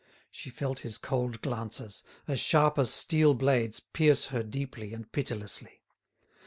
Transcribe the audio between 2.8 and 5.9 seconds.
steel blades pierce her deeply and pitilessly.